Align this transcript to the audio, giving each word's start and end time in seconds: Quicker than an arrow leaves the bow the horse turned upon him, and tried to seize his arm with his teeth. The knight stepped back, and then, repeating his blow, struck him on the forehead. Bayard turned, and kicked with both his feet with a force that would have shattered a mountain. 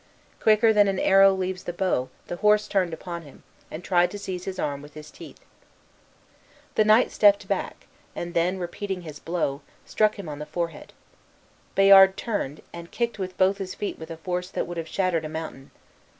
Quicker 0.39 0.73
than 0.73 0.87
an 0.87 0.97
arrow 0.97 1.31
leaves 1.31 1.65
the 1.65 1.71
bow 1.73 2.09
the 2.25 2.37
horse 2.37 2.67
turned 2.67 2.91
upon 2.91 3.21
him, 3.21 3.43
and 3.69 3.83
tried 3.83 4.09
to 4.09 4.17
seize 4.17 4.45
his 4.45 4.57
arm 4.57 4.81
with 4.81 4.95
his 4.95 5.11
teeth. 5.11 5.39
The 6.73 6.83
knight 6.83 7.11
stepped 7.11 7.47
back, 7.47 7.85
and 8.15 8.33
then, 8.33 8.57
repeating 8.57 9.01
his 9.03 9.19
blow, 9.19 9.61
struck 9.85 10.17
him 10.17 10.27
on 10.27 10.39
the 10.39 10.47
forehead. 10.47 10.93
Bayard 11.75 12.17
turned, 12.17 12.61
and 12.73 12.89
kicked 12.89 13.19
with 13.19 13.37
both 13.37 13.59
his 13.59 13.75
feet 13.75 13.99
with 13.99 14.09
a 14.09 14.17
force 14.17 14.49
that 14.49 14.65
would 14.65 14.77
have 14.77 14.87
shattered 14.87 15.23
a 15.23 15.29
mountain. 15.29 15.69